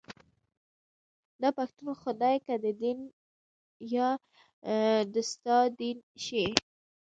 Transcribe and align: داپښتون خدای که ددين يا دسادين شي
داپښتون 1.41 1.89
خدای 2.01 2.35
که 2.45 2.53
ددين 2.63 2.99
يا 3.95 4.09
دسادين 5.13 5.97
شي 6.25 6.45